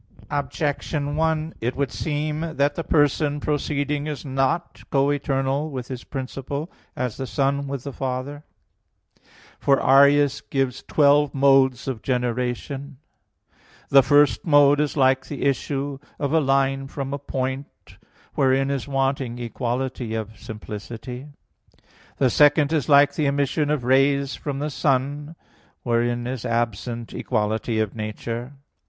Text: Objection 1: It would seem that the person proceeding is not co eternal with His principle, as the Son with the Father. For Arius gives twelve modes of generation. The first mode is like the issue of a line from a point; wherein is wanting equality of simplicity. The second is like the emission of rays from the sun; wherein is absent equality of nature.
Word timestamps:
Objection 0.31 1.15
1: 1.15 1.53
It 1.61 1.75
would 1.75 1.91
seem 1.91 2.39
that 2.55 2.73
the 2.73 2.83
person 2.83 3.39
proceeding 3.39 4.07
is 4.07 4.25
not 4.25 4.81
co 4.89 5.11
eternal 5.11 5.69
with 5.69 5.89
His 5.89 6.03
principle, 6.03 6.71
as 6.95 7.17
the 7.17 7.27
Son 7.27 7.67
with 7.67 7.83
the 7.83 7.93
Father. 7.93 8.43
For 9.59 9.79
Arius 9.79 10.41
gives 10.41 10.81
twelve 10.81 11.35
modes 11.35 11.87
of 11.87 12.01
generation. 12.01 12.97
The 13.89 14.01
first 14.01 14.43
mode 14.43 14.79
is 14.79 14.97
like 14.97 15.27
the 15.27 15.43
issue 15.45 15.99
of 16.17 16.33
a 16.33 16.39
line 16.41 16.87
from 16.87 17.13
a 17.13 17.19
point; 17.19 17.99
wherein 18.33 18.71
is 18.71 18.87
wanting 18.87 19.37
equality 19.37 20.15
of 20.15 20.39
simplicity. 20.39 21.27
The 22.17 22.31
second 22.31 22.73
is 22.73 22.89
like 22.89 23.13
the 23.13 23.27
emission 23.27 23.69
of 23.69 23.83
rays 23.83 24.33
from 24.33 24.57
the 24.57 24.71
sun; 24.71 25.35
wherein 25.83 26.25
is 26.25 26.43
absent 26.43 27.13
equality 27.13 27.79
of 27.79 27.93
nature. 27.95 28.53